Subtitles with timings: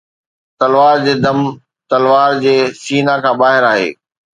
[0.59, 1.39] تلوار جي دم
[1.89, 3.89] تلوار جي سينه کان ٻاهر آهي